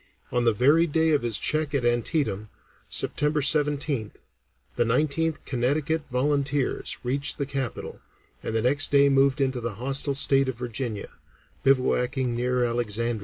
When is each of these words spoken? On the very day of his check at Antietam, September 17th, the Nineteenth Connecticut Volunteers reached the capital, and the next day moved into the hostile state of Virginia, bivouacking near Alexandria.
On 0.31 0.45
the 0.45 0.51
very 0.51 0.87
day 0.87 1.11
of 1.11 1.21
his 1.21 1.37
check 1.37 1.75
at 1.75 1.85
Antietam, 1.85 2.49
September 2.89 3.39
17th, 3.41 4.15
the 4.75 4.83
Nineteenth 4.83 5.45
Connecticut 5.45 6.01
Volunteers 6.11 6.97
reached 7.03 7.37
the 7.37 7.45
capital, 7.45 7.99
and 8.41 8.55
the 8.55 8.63
next 8.63 8.89
day 8.91 9.09
moved 9.09 9.39
into 9.39 9.61
the 9.61 9.75
hostile 9.75 10.15
state 10.15 10.49
of 10.49 10.57
Virginia, 10.57 11.09
bivouacking 11.63 12.35
near 12.35 12.63
Alexandria. 12.63 13.19